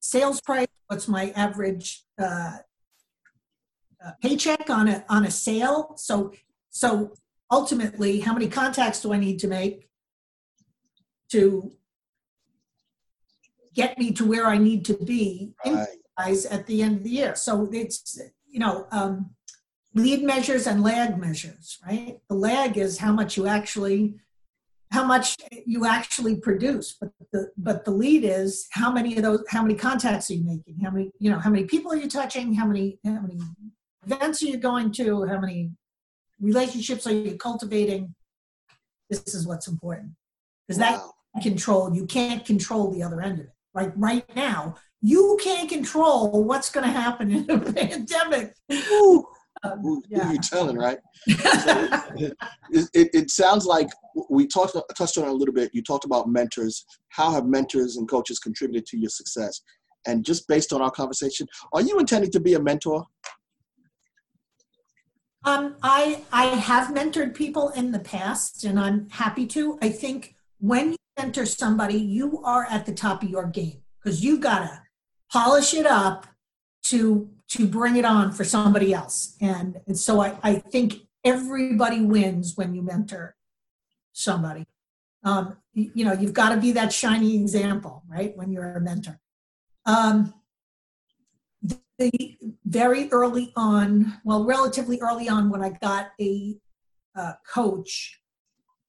[0.00, 0.68] sales price?
[0.86, 2.58] What's my average uh,
[4.04, 5.94] uh, paycheck on a on a sale?
[5.96, 6.32] So
[6.70, 7.14] so
[7.50, 9.88] ultimately, how many contacts do I need to make?
[11.30, 11.72] to
[13.74, 15.86] get me to where I need to be right.
[16.18, 17.36] at the end of the year.
[17.36, 19.30] So it's, you know, um,
[19.94, 22.18] lead measures and lag measures, right?
[22.28, 24.16] The lag is how much you actually
[24.90, 29.42] how much you actually produce but the but the lead is how many of those
[29.48, 32.08] how many contacts are you making how many you know how many people are you
[32.08, 33.38] touching how many how many
[34.06, 35.70] events are you going to how many
[36.40, 38.14] relationships are you cultivating
[39.10, 40.10] this is what's important
[40.66, 40.90] because wow.
[40.90, 41.02] that
[41.40, 41.94] control.
[41.94, 43.52] You can't control the other end of it.
[43.74, 48.54] Like right now, you can't control what's going to happen in a pandemic.
[48.72, 49.26] Ooh.
[49.64, 50.30] Um, Who, yeah.
[50.32, 50.98] you telling, right?
[51.28, 51.34] So
[52.16, 52.32] it,
[52.70, 53.88] it, it, sounds like
[54.30, 55.70] we talked touched on it a little bit.
[55.72, 56.84] You talked about mentors.
[57.08, 59.60] How have mentors and coaches contributed to your success?
[60.06, 63.04] And just based on our conversation, are you intending to be a mentor?
[65.44, 69.78] Um, I I have mentored people in the past, and I'm happy to.
[69.80, 74.22] I think when you mentor somebody, you are at the top of your game because
[74.22, 74.82] you've gotta
[75.32, 76.26] polish it up
[76.84, 79.36] to to bring it on for somebody else.
[79.40, 83.36] And, and so I, I think everybody wins when you mentor
[84.12, 84.66] somebody.
[85.24, 88.36] Um, you, you know, you've got to be that shining example, right?
[88.36, 89.18] When you're a mentor.
[89.86, 90.34] Um,
[91.98, 96.56] the, very early on, well, relatively early on, when I got a
[97.16, 98.20] uh, coach,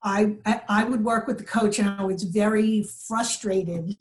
[0.04, 3.96] I, I would work with the coach and I was very frustrated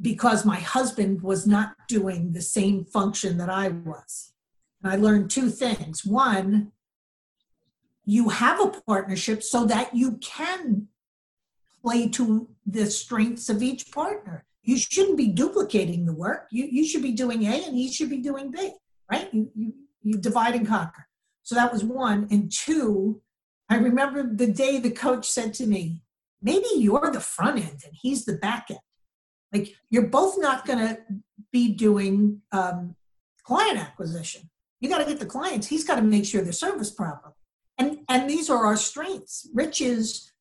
[0.00, 4.32] because my husband was not doing the same function that I was.
[4.82, 6.04] And I learned two things.
[6.04, 6.72] One,
[8.04, 10.88] you have a partnership so that you can
[11.82, 14.44] play to the strengths of each partner.
[14.62, 16.48] You shouldn't be duplicating the work.
[16.50, 18.72] You, you should be doing A and he should be doing B,
[19.10, 19.32] right?
[19.32, 21.06] You, you, you divide and conquer.
[21.42, 22.26] So that was one.
[22.30, 23.22] And two,
[23.68, 26.02] I remember the day the coach said to me,
[26.42, 28.80] maybe you're the front end and he's the back end.
[29.52, 30.98] Like you're both not going to
[31.52, 32.96] be doing um,
[33.44, 34.50] client acquisition.
[34.80, 35.66] You got to get the clients.
[35.66, 37.34] He's got to make sure they're serviced properly.
[37.78, 39.48] And and these are our strengths.
[39.54, 40.32] Rich is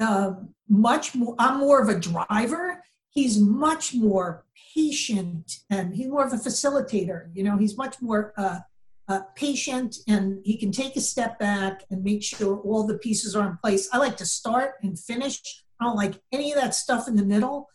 [0.00, 0.32] uh,
[0.68, 1.34] much more.
[1.38, 2.82] I'm more of a driver.
[3.10, 7.30] He's much more patient, and he's more of a facilitator.
[7.34, 8.60] You know, he's much more uh,
[9.08, 13.34] uh, patient, and he can take a step back and make sure all the pieces
[13.34, 13.88] are in place.
[13.92, 15.40] I like to start and finish.
[15.80, 17.68] I don't like any of that stuff in the middle.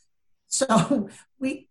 [0.51, 1.09] So
[1.39, 1.69] we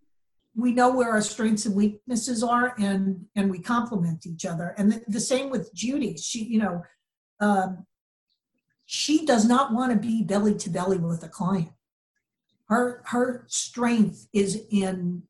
[0.56, 4.74] we know where our strengths and weaknesses are and and we complement each other.
[4.76, 6.16] And the, the same with judy.
[6.16, 6.82] She you know
[7.38, 7.86] um,
[8.86, 11.70] she does not want to be belly to belly with a client.
[12.64, 15.22] Her her strength is in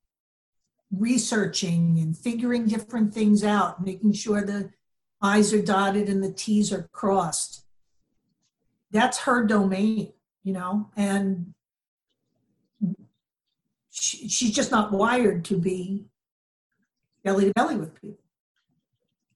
[0.90, 4.70] researching and figuring different things out making sure the
[5.22, 7.64] i's are dotted and the t's are crossed.
[8.90, 11.54] That's her domain you know and
[14.00, 16.06] she, she's just not wired to be
[17.24, 18.18] belly to belly with people.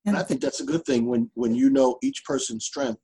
[0.07, 3.01] And I think that's a good thing when when you know each person's strength,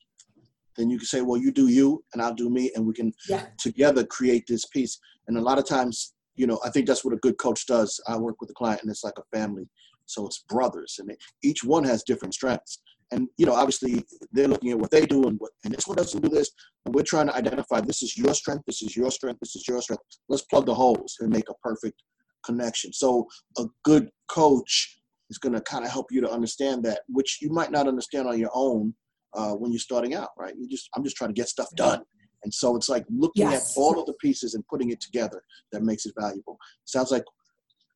[0.77, 3.13] then you can say, well, you do you and I'll do me, and we can
[3.29, 3.47] yeah.
[3.59, 4.99] together create this piece.
[5.27, 8.01] And a lot of times, you know, I think that's what a good coach does.
[8.07, 9.69] I work with a client, and it's like a family,
[10.07, 11.11] so it's brothers, and
[11.43, 12.81] each one has different strengths
[13.13, 15.97] and you know obviously they're looking at what they do and what and this one
[15.97, 16.51] doesn't do this
[16.85, 19.67] and we're trying to identify this is your strength this is your strength this is
[19.69, 20.03] your strength.
[20.29, 22.03] Let's plug the holes and make a perfect
[22.45, 22.93] connection.
[22.93, 23.27] So
[23.59, 27.51] a good coach is going to kind of help you to understand that which you
[27.51, 28.95] might not understand on your own
[29.35, 30.55] uh, when you're starting out right?
[30.57, 32.03] You just i'm just trying to get stuff done.
[32.43, 33.77] And so it's like looking yes.
[33.77, 35.43] at all of the pieces and putting it together
[35.73, 36.57] that makes it valuable.
[36.87, 37.25] Sounds like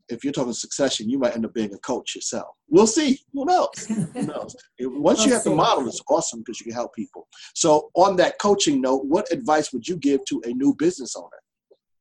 [0.09, 2.49] if you're talking succession, you might end up being a coach yourself.
[2.69, 3.21] We'll see.
[3.33, 3.71] Who knows?
[3.89, 4.57] Who knows?
[4.81, 5.51] Once we'll you have see.
[5.51, 7.27] the model, it's awesome because you can help people.
[7.55, 11.29] So, on that coaching note, what advice would you give to a new business owner?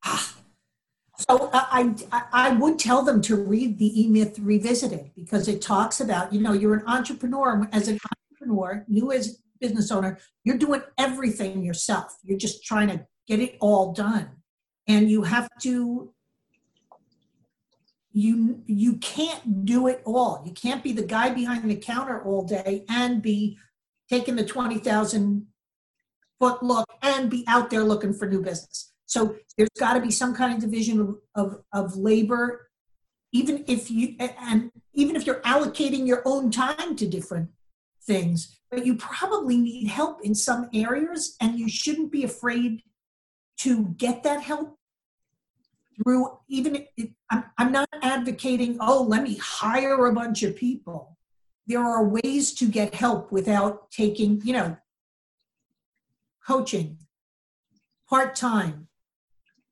[1.28, 5.62] So I, I, I would tell them to read the E Myth Revisited because it
[5.62, 8.00] talks about you know you're an entrepreneur as an
[8.32, 12.16] entrepreneur, you as business owner, you're doing everything yourself.
[12.24, 14.28] You're just trying to get it all done,
[14.88, 16.12] and you have to
[18.14, 20.42] you you can't do it all.
[20.46, 23.58] You can't be the guy behind the counter all day and be
[24.08, 25.46] taking the 20,000
[26.38, 28.92] foot look and be out there looking for new business.
[29.06, 32.70] So there's got to be some kind of division of, of, of labor,
[33.32, 37.50] even if you and even if you're allocating your own time to different
[38.06, 42.82] things, but you probably need help in some areas and you shouldn't be afraid
[43.58, 44.78] to get that help
[45.96, 46.86] through even
[47.34, 51.16] I'm, I'm not advocating oh let me hire a bunch of people.
[51.66, 54.76] There are ways to get help without taking you know
[56.46, 56.98] coaching
[58.08, 58.88] part-time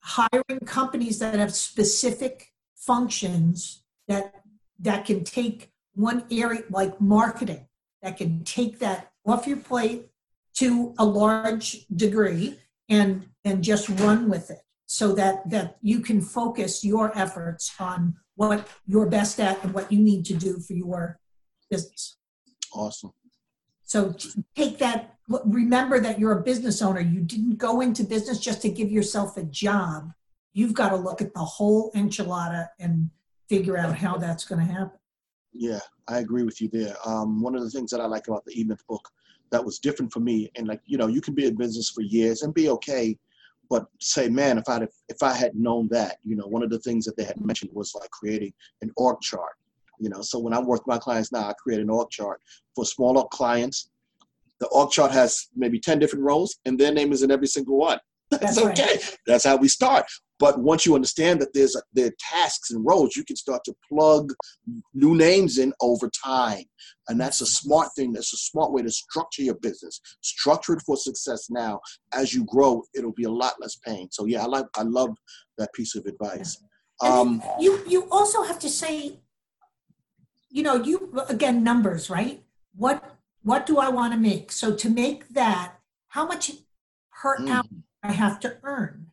[0.01, 4.43] hiring companies that have specific functions that
[4.81, 7.69] that can take one area like marketing
[8.03, 10.09] that can take that off your plate
[10.55, 16.21] to a large degree and and just run with it so that that you can
[16.21, 20.75] focus your efforts on what you're best at and what you need to do for
[20.75, 21.19] your
[21.71, 22.19] business.
[22.75, 23.15] Awesome.
[23.85, 24.15] So
[24.55, 27.01] take that remember that you're a business owner.
[27.01, 30.13] You didn't go into business just to give yourself a job.
[30.53, 33.09] You've got to look at the whole enchilada and
[33.49, 34.99] figure out how that's going to happen.
[35.55, 36.97] Yeah i agree with you there.
[37.07, 39.09] Um, one of the things that i like about the e-myth book
[39.53, 42.03] that was different for me and like you know you can be in business for
[42.03, 43.17] years and be okay
[43.73, 46.79] but say, man, if I if I had known that, you know, one of the
[46.81, 49.55] things that they had mentioned was like creating an org chart.
[49.99, 52.43] You know, so when I work with my clients now, I create an org chart
[52.77, 53.89] for smaller clients.
[54.61, 57.79] The org chart has maybe ten different roles, and their name is in every single
[57.79, 57.99] one.
[58.31, 58.97] That's, That's okay.
[58.97, 59.17] Right.
[59.27, 60.05] That's how we start.
[60.43, 63.63] But once you understand that there's a, there are tasks and roles, you can start
[63.63, 64.33] to plug
[64.93, 66.65] new names in over time.
[67.07, 68.13] And that's a smart thing.
[68.13, 70.01] That's a smart way to structure your business.
[70.21, 71.79] Structure it for success now.
[72.13, 74.09] As you grow, it'll be a lot less pain.
[74.11, 75.11] So yeah, I like I love
[75.59, 76.61] that piece of advice.
[77.01, 79.21] Um, you you also have to say,
[80.51, 82.43] you know, you again numbers, right?
[82.75, 84.51] What what do I want to make?
[84.51, 85.75] So to make that,
[86.09, 86.51] how much
[87.13, 87.49] per mm.
[87.49, 87.63] hour
[88.03, 89.12] I have to earn?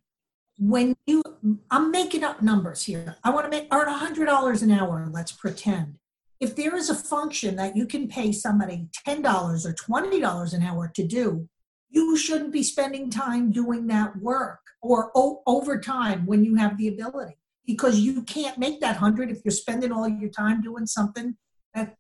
[0.60, 1.24] When you
[1.72, 3.16] i'm making up numbers here.
[3.24, 5.96] I want to make earn $100 an hour let's pretend.
[6.40, 10.92] If there is a function that you can pay somebody $10 or $20 an hour
[10.94, 11.48] to do
[11.90, 16.88] you shouldn't be spending time doing that work or o- overtime when you have the
[16.88, 17.36] ability.
[17.66, 21.36] Because you can't make that 100 if you're spending all your time doing something
[21.74, 21.96] that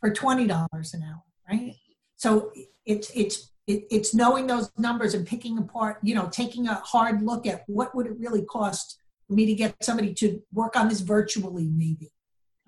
[0.00, 1.74] for $20 an hour right?
[2.16, 2.52] So
[2.84, 7.22] it's it's it, it's knowing those numbers and picking apart, you know, taking a hard
[7.22, 10.88] look at what would it really cost for me to get somebody to work on
[10.88, 12.12] this virtually, maybe,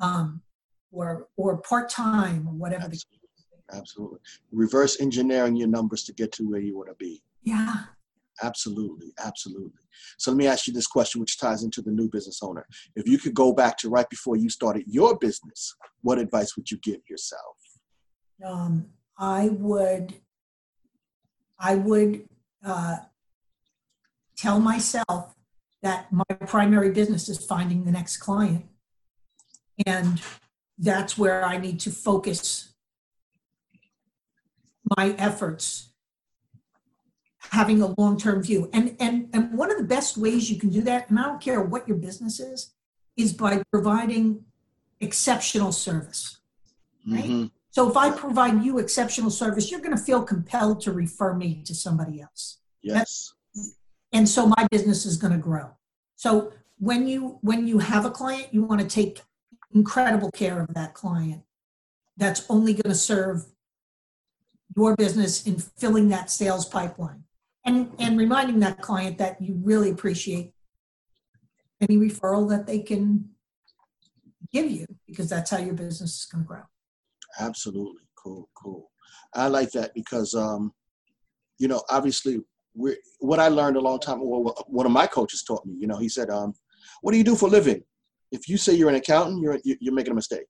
[0.01, 0.43] um,
[0.91, 2.85] or or part time or whatever.
[2.85, 3.19] Absolutely.
[3.73, 4.19] Absolutely.
[4.51, 7.23] Reverse engineering your numbers to get to where you want to be.
[7.43, 7.85] Yeah.
[8.43, 9.83] Absolutely, absolutely.
[10.17, 12.67] So let me ask you this question, which ties into the new business owner.
[12.95, 16.71] If you could go back to right before you started your business, what advice would
[16.71, 17.57] you give yourself?
[18.45, 18.87] Um,
[19.19, 20.15] I would,
[21.59, 22.29] I would
[22.65, 22.97] uh,
[24.37, 25.35] tell myself
[25.83, 28.67] that my primary business is finding the next client,
[29.87, 30.21] and
[30.79, 32.73] that's where I need to focus
[34.97, 35.91] my efforts
[37.51, 38.71] having a long-term view.
[38.73, 41.41] And and and one of the best ways you can do that and i don't
[41.41, 42.75] care what your business is
[43.17, 44.45] is by providing
[45.01, 46.39] exceptional service
[47.07, 47.25] right?
[47.25, 47.58] Mm-hmm.
[47.79, 51.63] So if i provide you exceptional service you're going to feel compelled to refer me
[51.65, 52.59] to somebody else.
[52.83, 53.33] Yes.
[54.13, 55.71] and so my business is going to grow.
[56.17, 59.21] So when you when you have a client you want to take
[59.73, 61.43] incredible care of that client
[62.17, 63.47] that's only going to serve
[64.77, 67.23] your business in filling that sales pipeline
[67.65, 70.53] and and reminding that client that you really appreciate
[71.81, 73.31] any referral that they can
[74.53, 76.63] give you because that's how your business is going to grow
[77.39, 78.03] Absolutely.
[78.17, 78.91] Cool, cool.
[79.35, 80.73] I like that because, um,
[81.59, 82.39] you know, obviously,
[82.75, 85.87] we're, what I learned a long time, well, one of my coaches taught me, you
[85.87, 86.55] know, he said, um,
[87.03, 87.83] what do you do for living?
[88.31, 90.47] If you say you're an accountant, you're, you're making a mistake.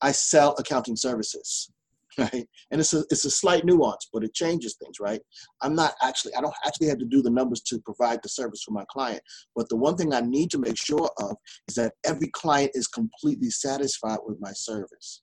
[0.00, 1.70] I sell accounting services,
[2.18, 2.48] right?
[2.70, 5.20] And it's a, it's a slight nuance, but it changes things, right?
[5.60, 8.62] I'm not actually, I don't actually have to do the numbers to provide the service
[8.64, 9.20] for my client.
[9.54, 11.36] But the one thing I need to make sure of
[11.68, 15.22] is that every client is completely satisfied with my service.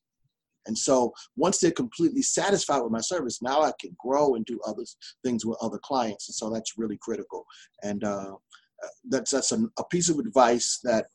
[0.68, 4.60] And so once they're completely satisfied with my service, now I can grow and do
[4.66, 4.84] other
[5.24, 6.30] things with other clients.
[6.30, 7.46] And so that's really critical.
[7.84, 8.36] And uh,
[9.10, 11.08] that's that's a, a piece of advice that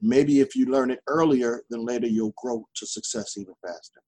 [0.00, 4.00] maybe if you learn it earlier, then later you'll grow to success even faster.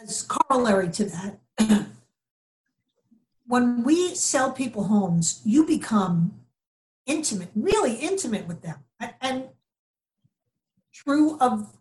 [0.00, 1.38] as corollary to that,
[3.46, 6.40] when we sell people homes, you become
[7.06, 8.78] intimate, really intimate with them.
[9.20, 9.48] And
[11.04, 11.72] true of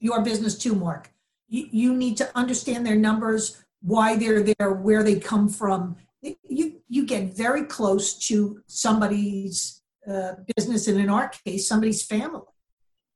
[0.00, 1.10] your business too, Mark.
[1.48, 5.96] You, you need to understand their numbers, why they're there, where they come from.
[6.22, 12.42] You, you get very close to somebody's uh, business, and in our case, somebody's family.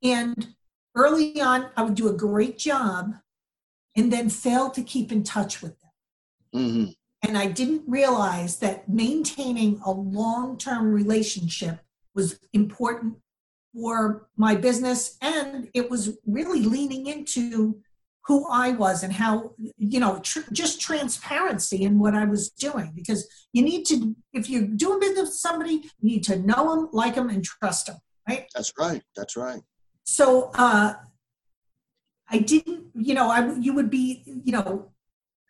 [0.03, 0.55] And
[0.95, 3.15] early on, I would do a great job
[3.97, 5.91] and then fail to keep in touch with them.
[6.53, 6.85] hmm
[7.27, 11.81] And I didn't realize that maintaining a long term relationship
[12.15, 13.19] was important
[13.79, 15.17] for my business.
[15.23, 17.81] And it was really leaning into
[18.27, 22.93] who I was and how, you know, tr- just transparency in what I was doing.
[22.95, 26.89] Because you need to, if you're doing business with somebody, you need to know them,
[26.93, 27.97] like them, and trust them,
[28.29, 28.47] right?
[28.55, 29.03] That's right.
[29.17, 29.61] That's right.
[30.05, 30.95] so uh
[32.31, 34.91] i didn't you know i you would be you know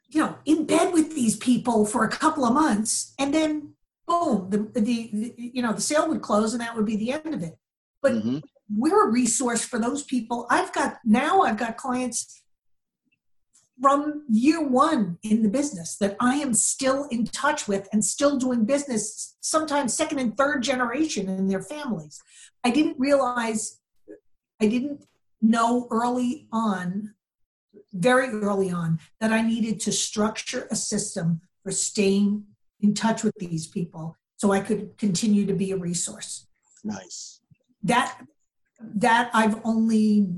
[0.08, 3.74] you know in bed with these people for a couple of months and then
[4.08, 7.12] boom the, the, the you know the sale would close and that would be the
[7.12, 7.56] end of it
[8.02, 8.38] but hmm
[8.70, 10.46] we're a resource for those people.
[10.50, 12.42] I've got now i've got clients
[13.80, 18.36] from year one in the business that i am still in touch with and still
[18.36, 22.20] doing business sometimes second and third generation in their families.
[22.64, 23.80] I didn't realize
[24.60, 25.06] i didn't
[25.40, 27.14] know early on
[27.92, 32.44] very early on that i needed to structure a system for staying
[32.80, 36.46] in touch with these people so i could continue to be a resource.
[36.84, 37.37] Nice.
[37.82, 38.18] That
[38.80, 40.28] that I've only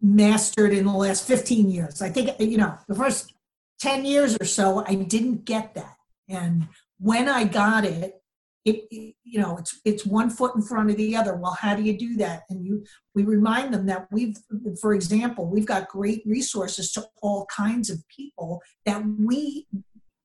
[0.00, 2.02] mastered in the last 15 years.
[2.02, 3.32] I think you know the first
[3.80, 5.96] 10 years or so I didn't get that.
[6.28, 8.20] And when I got it,
[8.64, 11.34] it, it- you know it's it's one foot in front of the other.
[11.34, 12.44] Well, how do you do that?
[12.48, 14.36] And you we remind them that we've
[14.80, 19.66] for example, we've got great resources to all kinds of people that we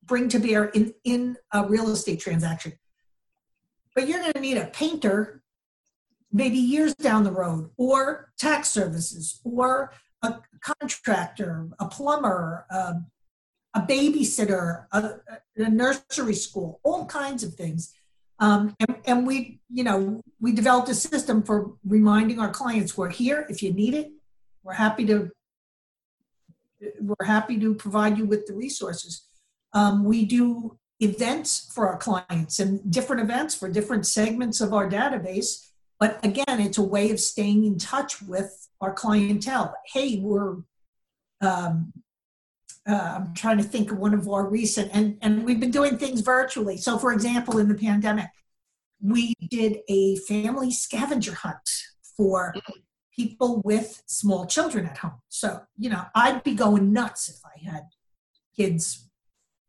[0.04, 2.74] bring to bear in in a real estate transaction.
[3.96, 5.41] But you're going to need a painter
[6.32, 12.96] maybe years down the road, or tax services, or a contractor, a plumber, a,
[13.74, 15.16] a babysitter, a,
[15.58, 17.94] a nursery school, all kinds of things.
[18.40, 23.10] Um, and, and we, you know, we developed a system for reminding our clients we're
[23.10, 24.12] here if you need it.
[24.64, 25.32] We're happy to
[27.00, 29.28] we're happy to provide you with the resources.
[29.74, 34.90] Um, we do events for our clients and different events for different segments of our
[34.90, 35.71] database
[36.02, 39.76] but again, it's a way of staying in touch with our clientele.
[39.86, 40.56] Hey, we're
[41.42, 41.94] um,
[42.90, 46.00] uh, I'm trying to think of one of our recent, and, and we've been doing
[46.00, 46.78] things virtually.
[46.78, 48.30] So, for example, in the pandemic,
[49.00, 51.70] we did a family scavenger hunt
[52.18, 52.56] for
[53.16, 55.22] people with small children at home.
[55.30, 57.84] So, you know, I'd be going nuts if I had
[58.56, 59.08] kids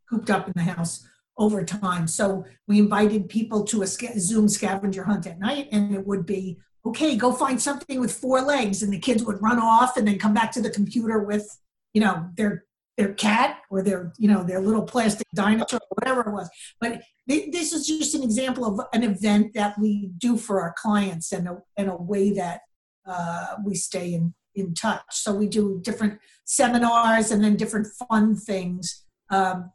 [0.08, 1.06] cooped up in the house
[1.38, 2.06] over time.
[2.06, 6.58] So we invited people to a Zoom scavenger hunt at night, and it would be
[6.84, 10.18] okay, go find something with four legs, and the kids would run off and then
[10.18, 11.58] come back to the computer with,
[11.94, 12.64] you know, their
[12.98, 16.50] their cat or their you know their little plastic dinosaur or whatever it was.
[16.80, 21.32] But this is just an example of an event that we do for our clients
[21.32, 22.60] and a, in a way that
[23.06, 25.02] uh, we stay in in touch.
[25.10, 29.72] So we do different seminars and then different fun things um,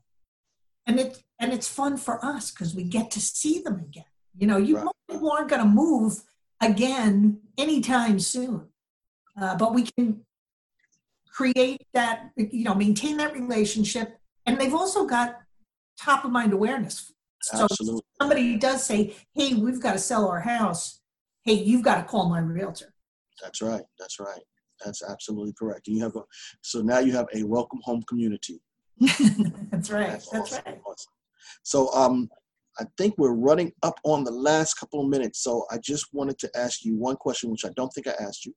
[0.85, 4.05] and it and it's fun for us because we get to see them again
[4.38, 4.88] you know you right.
[5.09, 6.23] people aren't going to move
[6.61, 8.67] again anytime soon
[9.39, 10.25] uh, but we can
[11.38, 14.17] create that, you know, maintain that relationship.
[14.47, 15.35] And they've also got
[16.01, 17.13] top of mind awareness.
[17.43, 18.01] So Absolutely.
[18.19, 20.99] somebody does say, hey, we've got to sell our house.
[21.43, 22.91] Hey, you've got to call my realtor.
[23.41, 23.83] That's right.
[23.99, 24.41] That's right.
[24.83, 25.88] That's absolutely correct.
[25.88, 26.21] And you have a
[26.61, 28.59] so now you have a welcome home community.
[28.99, 30.07] That's right.
[30.07, 30.63] That's, That's awesome.
[30.65, 30.81] right.
[30.85, 31.13] Awesome.
[31.63, 32.29] So um
[32.79, 35.41] I think we're running up on the last couple of minutes.
[35.41, 38.45] So I just wanted to ask you one question, which I don't think I asked
[38.45, 38.53] you.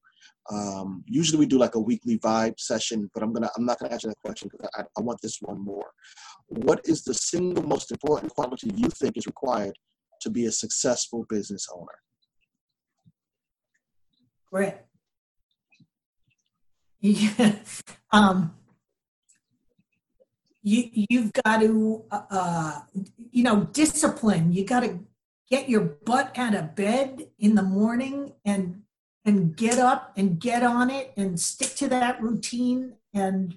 [0.50, 3.92] Um, usually we do like a weekly vibe session, but I'm gonna I'm not gonna
[3.92, 5.86] answer that question because I, I want this one more.
[6.48, 9.74] What is the single most important quality you think is required
[10.22, 11.98] to be a successful business owner?
[14.50, 14.86] Grit.
[17.00, 17.52] Yeah.
[18.12, 18.54] um,
[20.62, 22.80] you you've got to uh,
[23.30, 24.52] you know discipline.
[24.52, 25.00] You got to
[25.48, 28.82] get your butt out of bed in the morning and
[29.24, 33.56] and get up and get on it and stick to that routine and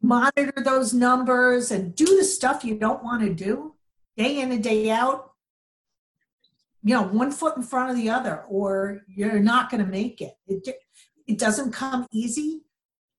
[0.00, 3.74] monitor those numbers and do the stuff you don't want to do
[4.16, 5.32] day in and day out.
[6.82, 10.20] You know one foot in front of the other or you're not going to make
[10.20, 10.36] it.
[10.46, 10.68] It
[11.26, 12.62] it doesn't come easy.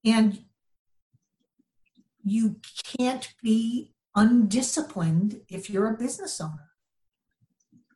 [0.06, 0.44] And
[2.24, 2.58] you
[2.98, 6.70] can't be undisciplined if you're a business owner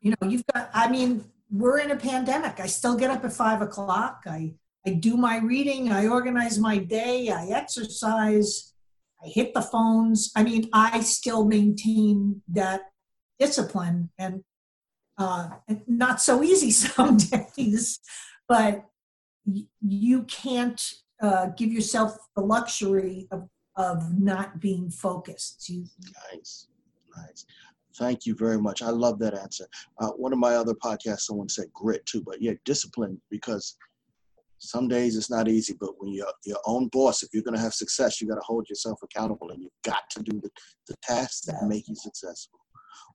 [0.01, 2.59] you know you've got i mean we're in a pandemic.
[2.59, 4.23] I still get up at five o'clock.
[4.27, 4.53] I,
[4.85, 5.91] I do my reading.
[5.91, 7.29] I organize my day.
[7.29, 8.73] I exercise.
[9.23, 10.31] I hit the phones.
[10.35, 12.81] I mean, I still maintain that
[13.39, 14.43] discipline and
[15.17, 15.49] uh,
[15.87, 17.99] not so easy some days,
[18.47, 18.85] but
[19.81, 20.81] you can't
[21.21, 23.47] uh, give yourself the luxury of,
[23.77, 25.69] of not being focused.
[25.69, 25.85] You,
[26.33, 26.67] nice,
[27.15, 27.45] nice.
[27.97, 28.81] Thank you very much.
[28.81, 29.65] I love that answer.
[29.99, 33.75] Uh, one of my other podcasts, someone said grit too, but yeah, discipline because
[34.59, 37.61] some days it's not easy, but when you're your own boss, if you're going to
[37.61, 40.49] have success, you got to hold yourself accountable and you've got to do the,
[40.87, 42.59] the tasks that make you successful.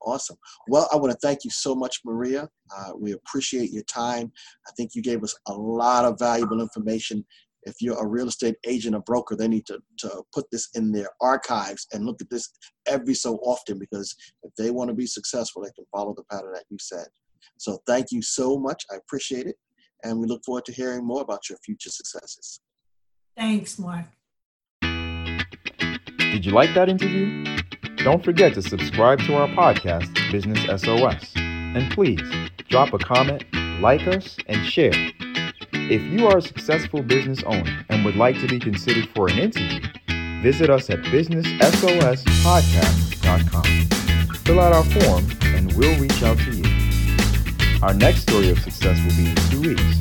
[0.05, 0.37] Awesome.
[0.69, 2.49] Well, I want to thank you so much, Maria.
[2.77, 4.33] Uh, we appreciate your time.
[4.67, 7.25] I think you gave us a lot of valuable information
[7.65, 10.93] if you're a real estate agent or broker, they need to, to put this in
[10.93, 12.51] their archives and look at this
[12.87, 16.53] every so often because if they want to be successful, they can follow the pattern
[16.53, 17.07] that you said.
[17.59, 18.85] So thank you so much.
[18.91, 19.57] I appreciate it.
[20.05, 22.61] And we look forward to hearing more about your future successes.
[23.37, 24.07] Thanks, Mark.
[24.81, 27.45] Did you like that interview?
[27.99, 31.33] Don't forget to subscribe to our podcast, Business SOS.
[31.37, 32.21] And please
[32.69, 33.45] drop a comment,
[33.81, 34.93] like us, and share.
[35.93, 39.39] If you are a successful business owner and would like to be considered for an
[39.39, 39.83] interview,
[40.41, 43.65] visit us at businesssospodcast.com.
[44.37, 46.65] Fill out our form and we'll reach out to you.
[47.83, 49.99] Our next story of success will be in two weeks.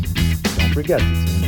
[0.55, 1.40] Don't forget to tune